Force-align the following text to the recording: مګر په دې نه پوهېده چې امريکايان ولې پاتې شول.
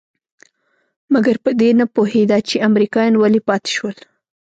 مګر 1.13 1.35
په 1.43 1.51
دې 1.59 1.69
نه 1.79 1.85
پوهېده 1.95 2.37
چې 2.47 2.63
امريکايان 2.67 3.15
ولې 3.17 3.41
پاتې 3.47 3.69
شول. 3.75 3.95